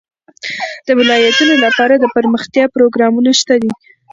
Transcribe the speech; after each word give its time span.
د 0.85 0.87
ولایتونو 0.99 1.53
لپاره 1.65 1.93
دپرمختیا 2.03 2.65
پروګرامونه 2.75 3.31
شته 3.39 3.55
دي. 3.61 3.71